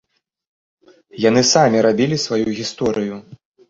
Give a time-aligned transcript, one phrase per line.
[1.29, 3.25] Яны самі рабілі сваю гісторыю.